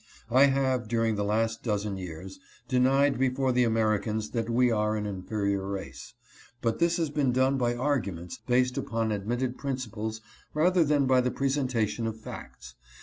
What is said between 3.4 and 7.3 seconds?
the Americans that we are an inferior race; but this has